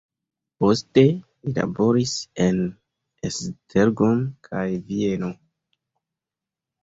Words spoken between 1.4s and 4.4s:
laboris en Esztergom